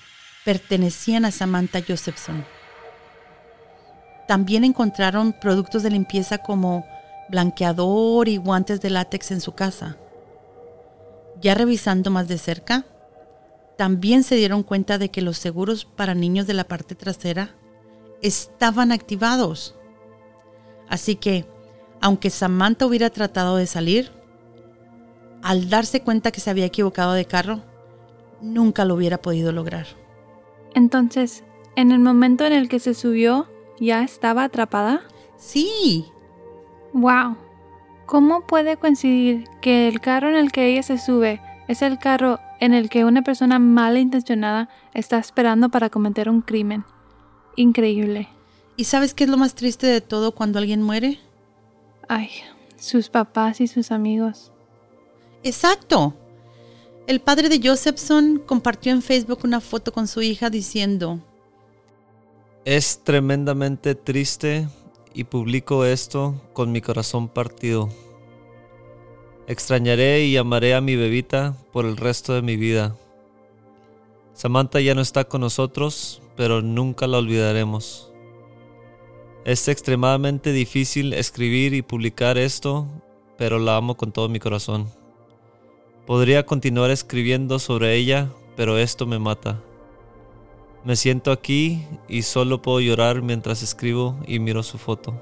pertenecían 0.45 1.25
a 1.25 1.31
Samantha 1.31 1.81
Josephson. 1.85 2.45
También 4.27 4.63
encontraron 4.63 5.33
productos 5.33 5.83
de 5.83 5.91
limpieza 5.91 6.37
como 6.37 6.85
blanqueador 7.29 8.27
y 8.27 8.37
guantes 8.37 8.81
de 8.81 8.89
látex 8.89 9.31
en 9.31 9.41
su 9.41 9.53
casa. 9.53 9.97
Ya 11.41 11.53
revisando 11.55 12.11
más 12.11 12.27
de 12.27 12.37
cerca, 12.37 12.85
también 13.77 14.23
se 14.23 14.35
dieron 14.35 14.63
cuenta 14.63 14.97
de 14.97 15.09
que 15.09 15.21
los 15.21 15.37
seguros 15.37 15.85
para 15.85 16.13
niños 16.13 16.47
de 16.47 16.53
la 16.53 16.65
parte 16.65 16.95
trasera 16.95 17.55
estaban 18.21 18.91
activados. 18.91 19.75
Así 20.87 21.15
que, 21.15 21.45
aunque 22.01 22.29
Samantha 22.29 22.85
hubiera 22.85 23.09
tratado 23.09 23.57
de 23.57 23.67
salir, 23.67 24.11
al 25.41 25.69
darse 25.69 26.01
cuenta 26.01 26.31
que 26.31 26.41
se 26.41 26.49
había 26.49 26.65
equivocado 26.65 27.13
de 27.13 27.25
carro, 27.25 27.61
nunca 28.41 28.85
lo 28.85 28.95
hubiera 28.95 29.21
podido 29.21 29.51
lograr. 29.51 29.87
Entonces, 30.73 31.43
en 31.75 31.91
el 31.91 31.99
momento 31.99 32.45
en 32.45 32.53
el 32.53 32.69
que 32.69 32.79
se 32.79 32.93
subió, 32.93 33.47
¿ya 33.79 34.03
estaba 34.03 34.43
atrapada? 34.43 35.01
Sí. 35.37 36.05
¡Wow! 36.93 37.37
¿Cómo 38.05 38.45
puede 38.45 38.77
coincidir 38.77 39.45
que 39.61 39.87
el 39.87 40.01
carro 40.01 40.29
en 40.29 40.35
el 40.35 40.51
que 40.51 40.67
ella 40.67 40.83
se 40.83 40.97
sube 40.97 41.41
es 41.67 41.81
el 41.81 41.97
carro 41.97 42.39
en 42.59 42.73
el 42.73 42.89
que 42.89 43.05
una 43.05 43.21
persona 43.21 43.57
malintencionada 43.57 44.69
está 44.93 45.17
esperando 45.17 45.69
para 45.69 45.89
cometer 45.89 46.29
un 46.29 46.41
crimen? 46.41 46.83
Increíble. 47.61 48.27
¿Y 48.75 48.85
sabes 48.85 49.13
qué 49.13 49.25
es 49.25 49.29
lo 49.29 49.37
más 49.37 49.53
triste 49.53 49.85
de 49.85 50.01
todo 50.01 50.31
cuando 50.31 50.57
alguien 50.57 50.81
muere? 50.81 51.19
Ay, 52.07 52.31
sus 52.75 53.09
papás 53.09 53.61
y 53.61 53.67
sus 53.67 53.91
amigos. 53.91 54.51
Exacto. 55.43 56.15
El 57.05 57.19
padre 57.21 57.49
de 57.49 57.61
Josephson 57.63 58.41
compartió 58.43 58.91
en 58.91 59.03
Facebook 59.03 59.41
una 59.43 59.61
foto 59.61 59.91
con 59.91 60.07
su 60.07 60.23
hija 60.23 60.49
diciendo, 60.49 61.19
Es 62.65 63.03
tremendamente 63.03 63.93
triste 63.93 64.67
y 65.13 65.25
publico 65.25 65.85
esto 65.85 66.41
con 66.53 66.71
mi 66.71 66.81
corazón 66.81 67.27
partido. 67.27 67.89
Extrañaré 69.45 70.25
y 70.25 70.35
amaré 70.37 70.73
a 70.73 70.81
mi 70.81 70.95
bebita 70.95 71.55
por 71.71 71.85
el 71.85 71.95
resto 71.95 72.33
de 72.33 72.41
mi 72.41 72.55
vida. 72.55 72.95
Samantha 74.33 74.79
ya 74.79 74.95
no 74.95 75.01
está 75.01 75.25
con 75.25 75.41
nosotros, 75.41 76.20
pero 76.35 76.61
nunca 76.61 77.07
la 77.07 77.17
olvidaremos. 77.17 78.11
Es 79.43 79.67
extremadamente 79.67 80.51
difícil 80.51 81.13
escribir 81.13 81.73
y 81.73 81.81
publicar 81.81 82.37
esto, 82.37 82.87
pero 83.37 83.57
la 83.57 83.75
amo 83.75 83.97
con 83.97 84.11
todo 84.11 84.29
mi 84.29 84.39
corazón. 84.39 84.87
Podría 86.05 86.45
continuar 86.45 86.91
escribiendo 86.91 87.57
sobre 87.57 87.95
ella, 87.95 88.29
pero 88.55 88.77
esto 88.77 89.07
me 89.07 89.17
mata. 89.17 89.59
Me 90.83 90.95
siento 90.95 91.31
aquí 91.31 91.85
y 92.07 92.23
solo 92.23 92.61
puedo 92.61 92.79
llorar 92.79 93.21
mientras 93.21 93.61
escribo 93.63 94.17
y 94.27 94.39
miro 94.39 94.63
su 94.63 94.77
foto. 94.77 95.21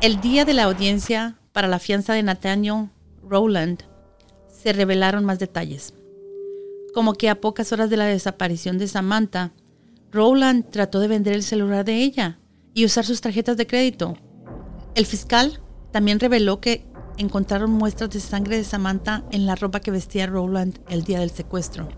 El 0.00 0.20
día 0.20 0.44
de 0.44 0.54
la 0.54 0.64
audiencia 0.64 1.38
para 1.52 1.66
la 1.66 1.80
fianza 1.80 2.14
de 2.14 2.22
Nathaniel 2.22 2.90
Rowland 3.28 3.82
se 4.60 4.72
revelaron 4.72 5.24
más 5.24 5.38
detalles. 5.38 5.94
Como 6.92 7.14
que 7.14 7.28
a 7.28 7.40
pocas 7.40 7.72
horas 7.72 7.90
de 7.90 7.96
la 7.96 8.06
desaparición 8.06 8.78
de 8.78 8.88
Samantha, 8.88 9.52
Rowland 10.10 10.70
trató 10.70 11.00
de 11.00 11.08
vender 11.08 11.34
el 11.34 11.42
celular 11.42 11.84
de 11.84 12.02
ella 12.02 12.38
y 12.74 12.84
usar 12.84 13.04
sus 13.04 13.20
tarjetas 13.20 13.56
de 13.56 13.66
crédito. 13.66 14.16
El 14.94 15.06
fiscal 15.06 15.60
también 15.92 16.18
reveló 16.18 16.60
que 16.60 16.86
encontraron 17.18 17.70
muestras 17.70 18.10
de 18.10 18.20
sangre 18.20 18.56
de 18.56 18.64
Samantha 18.64 19.24
en 19.30 19.46
la 19.46 19.54
ropa 19.54 19.80
que 19.80 19.90
vestía 19.90 20.26
Rowland 20.26 20.78
el 20.88 21.04
día 21.04 21.20
del 21.20 21.30
secuestro. 21.30 21.88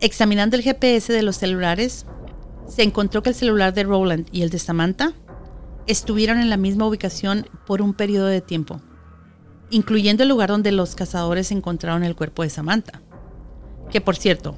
Examinando 0.00 0.56
el 0.56 0.62
GPS 0.62 1.12
de 1.12 1.22
los 1.22 1.36
celulares, 1.36 2.06
se 2.68 2.82
encontró 2.82 3.22
que 3.22 3.30
el 3.30 3.34
celular 3.34 3.72
de 3.72 3.84
Rowland 3.84 4.28
y 4.30 4.42
el 4.42 4.50
de 4.50 4.58
Samantha 4.58 5.12
estuvieron 5.86 6.38
en 6.38 6.50
la 6.50 6.56
misma 6.56 6.86
ubicación 6.86 7.46
por 7.66 7.82
un 7.82 7.94
periodo 7.94 8.26
de 8.26 8.40
tiempo, 8.40 8.80
incluyendo 9.70 10.22
el 10.22 10.28
lugar 10.28 10.50
donde 10.50 10.72
los 10.72 10.94
cazadores 10.94 11.50
encontraron 11.52 12.04
el 12.04 12.16
cuerpo 12.16 12.42
de 12.42 12.50
Samantha. 12.50 13.00
Que 13.90 14.00
por 14.00 14.16
cierto, 14.16 14.56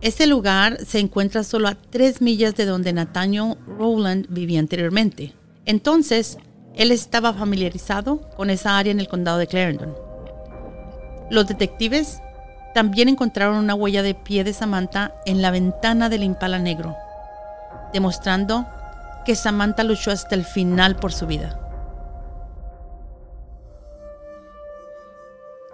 ese 0.00 0.26
lugar 0.26 0.84
se 0.84 0.98
encuentra 0.98 1.44
solo 1.44 1.68
a 1.68 1.76
tres 1.76 2.20
millas 2.20 2.54
de 2.56 2.64
donde 2.64 2.92
Nathaniel 2.92 3.56
Rowland 3.78 4.26
vivía 4.28 4.58
anteriormente. 4.58 5.32
Entonces, 5.64 6.38
él 6.74 6.90
estaba 6.90 7.32
familiarizado 7.32 8.20
con 8.36 8.50
esa 8.50 8.78
área 8.78 8.90
en 8.90 9.00
el 9.00 9.08
condado 9.08 9.38
de 9.38 9.46
Clarendon. 9.46 9.94
Los 11.30 11.46
detectives 11.46 12.20
también 12.74 13.08
encontraron 13.08 13.56
una 13.56 13.74
huella 13.74 14.02
de 14.02 14.14
pie 14.14 14.44
de 14.44 14.52
Samantha 14.52 15.14
en 15.24 15.40
la 15.40 15.50
ventana 15.50 16.08
del 16.08 16.24
impala 16.24 16.58
negro, 16.58 16.96
demostrando 17.92 18.66
que 19.24 19.36
Samantha 19.36 19.84
luchó 19.84 20.10
hasta 20.10 20.34
el 20.34 20.44
final 20.44 20.96
por 20.96 21.12
su 21.12 21.26
vida. 21.26 21.61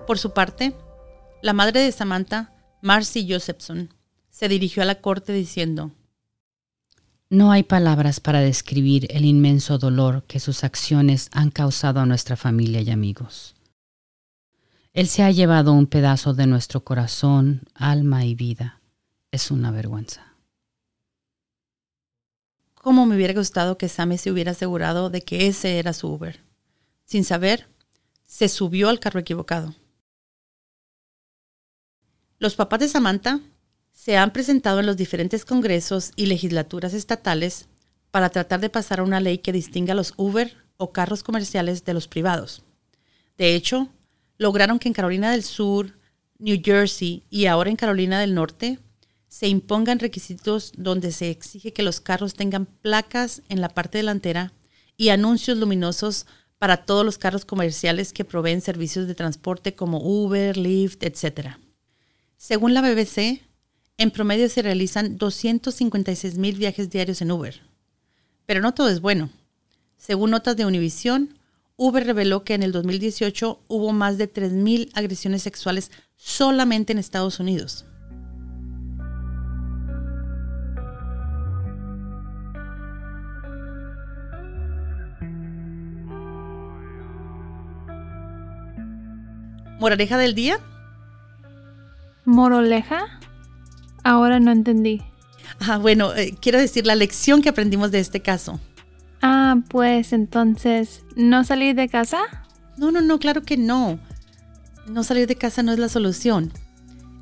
Por 0.09 0.19
su 0.19 0.33
parte, 0.33 0.75
la 1.43 1.53
madre 1.53 1.81
de 1.83 1.93
Samantha, 1.93 2.51
Marcy 2.81 3.31
Josephson, 3.31 3.93
se 4.31 4.49
dirigió 4.49 4.83
a 4.83 4.87
la 4.87 5.03
corte 5.03 5.35
diciendo, 5.35 5.91
No 7.29 7.53
hay 7.53 7.63
palabras 7.63 8.19
para 8.19 8.41
describir 8.41 9.07
el 9.11 9.27
inmenso 9.27 9.77
dolor 9.77 10.25
que 10.27 10.41
sus 10.41 10.65
acciones 10.65 11.29
han 11.33 11.51
causado 11.51 12.01
a 12.01 12.07
nuestra 12.07 12.37
familia 12.37 12.81
y 12.81 12.91
amigos. 12.91 13.55
Él 14.95 15.09
se 15.09 15.25
ha 15.25 15.31
llevado 15.31 15.75
un 15.75 15.87
pedazo 15.87 16.33
de 16.33 16.47
nuestro 16.47 16.83
corazón, 16.83 17.65
alma 17.75 18.25
y 18.25 18.35
vida. 18.35 18.81
Es 19.31 19.51
una 19.51 19.73
vergüenza. 19.73 20.23
¿Cómo 22.77 23.05
me 23.05 23.15
hubiera 23.15 23.35
gustado 23.35 23.77
que 23.77 23.91
Sammy 23.91 24.17
se 24.17 24.31
hubiera 24.31 24.53
asegurado 24.53 25.11
de 25.11 25.21
que 25.21 25.49
ese 25.49 25.79
era 25.79 25.93
su 25.93 26.09
Uber? 26.09 26.41
Sin 27.05 27.25
saber, 27.25 27.69
se 28.25 28.49
subió 28.49 28.89
al 28.89 29.01
carro 29.01 29.21
equivocado. 29.21 29.75
Los 32.41 32.55
papás 32.55 32.79
de 32.79 32.89
Samantha 32.89 33.41
se 33.91 34.17
han 34.17 34.33
presentado 34.33 34.79
en 34.79 34.87
los 34.87 34.97
diferentes 34.97 35.45
congresos 35.45 36.13
y 36.15 36.27
legislaturas 36.27 36.95
estatales 36.95 37.67
para 38.13 38.31
tratar 38.31 38.61
de 38.61 38.71
pasar 38.71 39.03
una 39.03 39.19
ley 39.19 39.39
que 39.39 39.53
distinga 39.53 39.93
los 39.95 40.15
Uber 40.17 40.57
o 40.77 40.93
carros 40.93 41.25
comerciales 41.25 41.85
de 41.85 41.95
los 41.95 42.07
privados. 42.07 42.63
De 43.37 43.57
hecho, 43.57 43.89
lograron 44.37 44.79
que 44.79 44.87
en 44.87 44.95
Carolina 44.95 45.33
del 45.33 45.43
Sur, 45.43 45.99
New 46.39 46.61
Jersey 46.65 47.25
y 47.29 47.47
ahora 47.47 47.71
en 47.71 47.77
Carolina 47.77 48.21
del 48.21 48.37
Norte 48.37 48.79
se 49.27 49.49
impongan 49.49 49.99
requisitos 49.99 50.73
donde 50.77 51.11
se 51.11 51.31
exige 51.31 51.73
que 51.73 51.83
los 51.83 52.01
carros 52.01 52.35
tengan 52.35 52.67
placas 52.67 53.43
en 53.49 53.61
la 53.61 53.69
parte 53.69 53.99
delantera 53.99 54.53
y 54.97 55.09
anuncios 55.09 55.59
luminosos 55.59 56.27
para 56.61 56.85
todos 56.85 57.05
los 57.05 57.19
carros 57.19 57.45
comerciales 57.45 58.13
que 58.13 58.25
proveen 58.25 58.61
servicios 58.61 59.09
de 59.09 59.17
transporte 59.17 59.75
como 59.75 59.99
Uber, 59.99 60.57
Lyft, 60.57 61.03
etc. 61.03 61.59
Según 62.39 62.73
la 62.73 62.83
BBC, 62.83 63.43
en 63.97 64.13
promedio 64.13 64.49
se 64.49 64.63
realizan 64.63 65.19
256 65.19 66.39
mil 66.39 66.57
viajes 66.57 66.89
diarios 66.89 67.21
en 67.21 67.33
Uber. 67.33 67.61
Pero 68.47 68.61
no 68.61 68.73
todo 68.73 68.89
es 68.89 69.01
bueno. 69.01 69.29
Según 69.97 70.31
notas 70.31 70.57
de 70.57 70.65
Univision, 70.65 71.35
Uber 71.77 72.07
reveló 72.07 72.45
que 72.45 72.55
en 72.55 72.63
el 72.63 72.71
2018 72.71 73.61
hubo 73.67 73.93
más 73.93 74.19
de 74.19 74.33
3.000 74.33 74.91
agresiones 74.95 75.43
sexuales 75.43 75.91
solamente 76.15 76.93
en 76.93 77.01
Estados 77.01 77.41
Unidos. 77.41 77.85
¿Moraleja 89.81 90.17
del 90.19 90.37
día? 90.37 90.61
¿Moroleja? 92.29 93.07
Ahora 94.05 94.39
no 94.39 94.53
entendí. 94.53 95.03
Ah, 95.61 95.79
bueno, 95.79 96.15
eh, 96.15 96.37
quiero 96.39 96.59
decir 96.59 96.87
la 96.87 96.95
lección 96.95 97.41
que 97.41 97.49
aprendimos 97.49 97.91
de 97.91 98.01
este 98.01 98.21
caso. 98.21 98.61
Ah, 99.23 99.57
pues 99.71 100.13
entonces, 100.13 101.05
¿no 101.17 101.43
salir 101.45 101.75
de 101.75 101.89
casa? 101.89 102.19
No, 102.77 102.91
no, 102.91 103.01
no, 103.01 103.19
claro 103.19 103.43
que 103.43 103.57
no. 103.57 103.99
No 104.87 105.05
salir 105.05 105.27
de 105.27 105.37
casa 105.37 105.63
no 105.63 105.73
es 105.73 105.79
la 105.79 105.89
solución. 105.89 106.53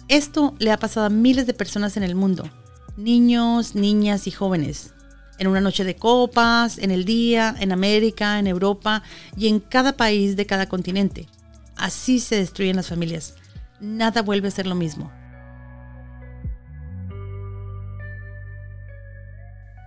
Esto 0.09 0.57
le 0.59 0.73
ha 0.73 0.79
pasado 0.79 1.07
a 1.07 1.11
miles 1.11 1.47
de 1.47 1.55
personas 1.55 1.97
en 1.97 2.03
el 2.03 2.17
mundo, 2.17 2.51
niños, 2.97 3.77
niñas 3.77 4.27
y 4.27 4.33
jóvenes. 4.33 4.93
En 5.39 5.47
una 5.47 5.61
noche 5.61 5.85
de 5.85 5.95
copas, 5.95 6.79
en 6.79 6.91
el 6.91 7.05
día, 7.05 7.55
en 7.61 7.71
América, 7.71 8.41
en 8.41 8.49
Europa 8.49 9.05
y 9.37 9.47
en 9.47 9.61
cada 9.61 9.97
país 9.97 10.35
de 10.35 10.47
cada 10.47 10.69
continente. 10.69 11.29
Así 11.77 12.19
se 12.19 12.35
destruyen 12.35 12.75
las 12.75 12.89
familias. 12.89 13.37
Nada 13.81 14.23
vuelve 14.23 14.49
a 14.49 14.51
ser 14.51 14.67
lo 14.67 14.75
mismo. 14.75 15.13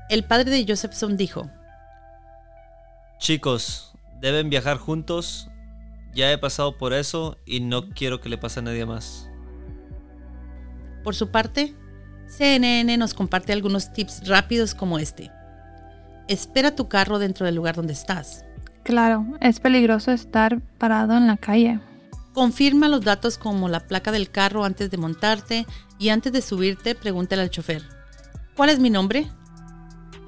El 0.09 0.23
padre 0.23 0.49
de 0.49 0.65
Josephson 0.67 1.17
dijo, 1.17 1.49
Chicos, 3.19 3.93
deben 4.19 4.49
viajar 4.49 4.77
juntos. 4.77 5.49
Ya 6.13 6.31
he 6.31 6.37
pasado 6.37 6.77
por 6.77 6.93
eso 6.93 7.37
y 7.45 7.59
no 7.59 7.89
quiero 7.89 8.19
que 8.19 8.29
le 8.29 8.37
pase 8.37 8.59
a 8.59 8.63
nadie 8.63 8.85
más. 8.85 9.29
Por 11.03 11.15
su 11.15 11.29
parte, 11.29 11.75
CNN 12.27 12.97
nos 12.97 13.13
comparte 13.13 13.53
algunos 13.53 13.93
tips 13.93 14.27
rápidos 14.27 14.73
como 14.73 14.99
este. 14.99 15.31
Espera 16.27 16.75
tu 16.75 16.87
carro 16.87 17.19
dentro 17.19 17.45
del 17.45 17.55
lugar 17.55 17.75
donde 17.75 17.93
estás. 17.93 18.45
Claro, 18.83 19.25
es 19.41 19.59
peligroso 19.59 20.11
estar 20.11 20.61
parado 20.77 21.15
en 21.17 21.27
la 21.27 21.37
calle. 21.37 21.79
Confirma 22.33 22.87
los 22.87 23.01
datos 23.01 23.37
como 23.37 23.69
la 23.69 23.87
placa 23.87 24.11
del 24.11 24.29
carro 24.29 24.63
antes 24.63 24.91
de 24.91 24.97
montarte 24.97 25.65
y 25.97 26.09
antes 26.09 26.31
de 26.31 26.41
subirte 26.41 26.95
pregúntale 26.95 27.41
al 27.41 27.49
chofer. 27.49 27.83
¿Cuál 28.55 28.69
es 28.69 28.79
mi 28.79 28.89
nombre? 28.89 29.29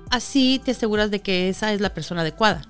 Así 0.09 0.61
te 0.63 0.71
aseguras 0.71 1.11
de 1.11 1.21
que 1.21 1.49
esa 1.49 1.71
es 1.73 1.81
la 1.81 1.93
persona 1.93 2.21
adecuada. 2.21 2.63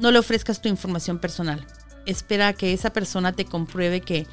No 0.00 0.10
le 0.10 0.18
ofrezcas 0.18 0.60
tu 0.60 0.68
información 0.68 1.18
personal. 1.18 1.66
Espera 2.04 2.48
a 2.48 2.52
que 2.52 2.72
esa 2.72 2.92
persona 2.92 3.32
te 3.32 3.46
compruebe 3.46 4.00
que 4.00 4.26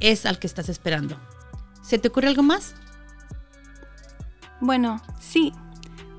es 0.00 0.26
al 0.26 0.38
que 0.38 0.46
estás 0.46 0.68
esperando. 0.68 1.16
¿Se 1.82 1.98
te 1.98 2.08
ocurre 2.08 2.28
algo 2.28 2.42
más? 2.42 2.74
Bueno, 4.60 5.02
sí. 5.20 5.52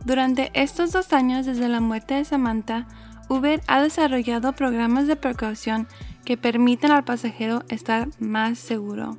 Durante 0.05 0.51
estos 0.53 0.91
dos 0.91 1.13
años 1.13 1.45
desde 1.45 1.69
la 1.69 1.79
muerte 1.79 2.13
de 2.13 2.25
Samantha, 2.25 2.87
Uber 3.29 3.61
ha 3.67 3.81
desarrollado 3.81 4.53
programas 4.53 5.07
de 5.07 5.15
precaución 5.15 5.87
que 6.25 6.37
permiten 6.37 6.91
al 6.91 7.03
pasajero 7.03 7.63
estar 7.69 8.09
más 8.19 8.59
seguro. 8.59 9.17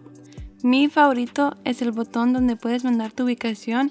Mi 0.62 0.88
favorito 0.88 1.56
es 1.64 1.82
el 1.82 1.92
botón 1.92 2.32
donde 2.32 2.56
puedes 2.56 2.84
mandar 2.84 3.12
tu 3.12 3.24
ubicación 3.24 3.90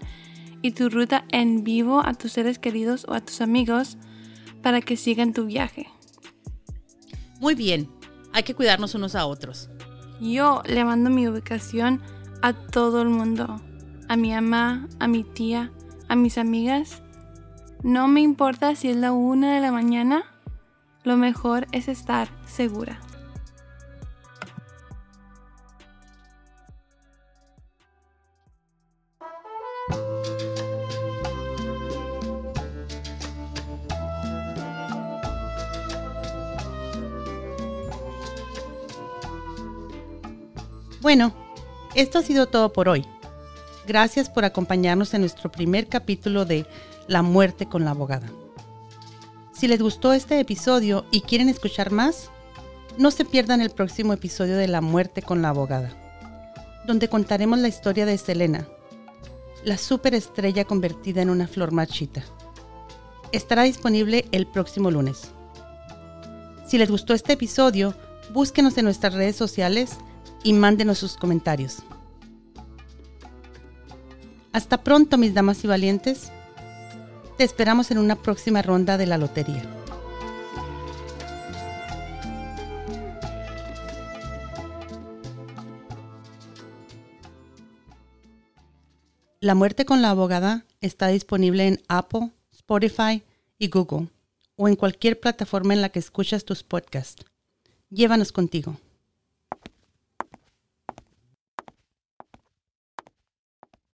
y 0.61 0.71
tu 0.71 0.89
ruta 0.89 1.25
en 1.29 1.63
vivo 1.63 2.01
a 2.03 2.13
tus 2.13 2.31
seres 2.31 2.57
queridos 2.57 3.05
o 3.07 3.13
a 3.13 3.21
tus 3.21 3.41
amigos 3.41 3.97
para 4.63 4.81
que 4.81 4.97
sigan 4.97 5.33
tu 5.33 5.45
viaje. 5.45 5.87
Muy 7.39 7.53
bien, 7.53 7.89
hay 8.31 8.43
que 8.43 8.55
cuidarnos 8.55 8.95
unos 8.95 9.15
a 9.15 9.25
otros. 9.25 9.69
Yo 10.19 10.63
le 10.65 10.85
mando 10.85 11.09
mi 11.09 11.27
ubicación 11.27 12.01
a 12.41 12.53
todo 12.53 13.01
el 13.01 13.09
mundo, 13.09 13.61
a 14.07 14.15
mi 14.15 14.31
mamá, 14.31 14.87
a 14.99 15.07
mi 15.07 15.23
tía, 15.23 15.71
a 16.07 16.15
mis 16.15 16.37
amigas. 16.37 17.03
No 17.83 18.07
me 18.07 18.21
importa 18.21 18.75
si 18.75 18.89
es 18.89 18.95
la 18.95 19.11
una 19.11 19.53
de 19.53 19.59
la 19.59 19.71
mañana, 19.71 20.23
lo 21.03 21.17
mejor 21.17 21.67
es 21.73 21.89
estar 21.89 22.29
segura. 22.47 23.02
Bueno, 41.03 41.33
esto 41.95 42.19
ha 42.19 42.23
sido 42.23 42.45
todo 42.45 42.71
por 42.71 42.87
hoy. 42.87 43.05
Gracias 43.85 44.29
por 44.29 44.45
acompañarnos 44.45 45.13
en 45.13 45.19
nuestro 45.19 45.51
primer 45.51 45.89
capítulo 45.89 46.45
de 46.45 46.65
La 47.09 47.21
muerte 47.21 47.67
con 47.67 47.83
la 47.83 47.91
abogada. 47.91 48.31
Si 49.51 49.67
les 49.67 49.81
gustó 49.81 50.13
este 50.13 50.39
episodio 50.39 51.03
y 51.11 51.19
quieren 51.19 51.49
escuchar 51.49 51.91
más, 51.91 52.31
no 52.97 53.11
se 53.11 53.25
pierdan 53.25 53.59
el 53.59 53.69
próximo 53.69 54.13
episodio 54.13 54.55
de 54.55 54.69
La 54.69 54.79
muerte 54.79 55.21
con 55.21 55.41
la 55.41 55.49
abogada, 55.49 55.91
donde 56.87 57.09
contaremos 57.09 57.59
la 57.59 57.67
historia 57.67 58.05
de 58.05 58.17
Selena, 58.17 58.65
la 59.65 59.77
superestrella 59.77 60.63
convertida 60.63 61.21
en 61.21 61.29
una 61.29 61.47
flor 61.47 61.73
marchita. 61.73 62.23
Estará 63.33 63.63
disponible 63.63 64.23
el 64.31 64.47
próximo 64.47 64.89
lunes. 64.89 65.31
Si 66.65 66.77
les 66.77 66.89
gustó 66.89 67.13
este 67.13 67.33
episodio, 67.33 67.93
búsquenos 68.31 68.77
en 68.77 68.85
nuestras 68.85 69.13
redes 69.13 69.35
sociales 69.35 69.97
y 70.43 70.53
mándenos 70.53 70.97
sus 70.99 71.17
comentarios. 71.17 71.83
Hasta 74.51 74.83
pronto, 74.83 75.17
mis 75.17 75.33
damas 75.33 75.63
y 75.63 75.67
valientes. 75.67 76.31
Te 77.37 77.43
esperamos 77.43 77.89
en 77.89 77.97
una 77.97 78.15
próxima 78.15 78.61
ronda 78.61 78.97
de 78.97 79.07
la 79.07 79.17
lotería. 79.17 79.63
La 89.43 89.55
muerte 89.55 89.85
con 89.85 90.01
la 90.01 90.11
abogada 90.11 90.65
está 90.79 91.07
disponible 91.07 91.67
en 91.67 91.81
Apple, 91.89 92.31
Spotify 92.53 93.23
y 93.57 93.67
Google 93.67 94.07
o 94.55 94.69
en 94.69 94.75
cualquier 94.75 95.19
plataforma 95.19 95.73
en 95.73 95.81
la 95.81 95.89
que 95.89 95.99
escuchas 95.99 96.45
tus 96.45 96.63
podcasts. 96.63 97.25
Llévanos 97.89 98.31
contigo. 98.31 98.77